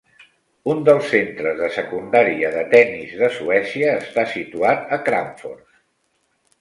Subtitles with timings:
[0.71, 5.69] Un dels centres de secundària de tennis de Suècia està situat a Kramfors.